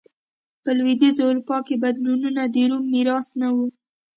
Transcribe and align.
په 0.63 0.69
لوېدیځه 0.77 1.23
اروپا 1.29 1.57
کې 1.67 1.75
بدلونونه 1.83 2.41
د 2.53 2.55
روم 2.69 2.85
میراث 2.93 3.27
نه 3.39 3.49
و. 3.55 3.57